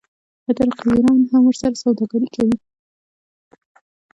حتی 0.45 0.63
رقیبان 0.71 1.19
هم 1.31 1.41
ورسره 1.45 1.75
سوداګري 1.83 2.27
کوي. 2.35 2.57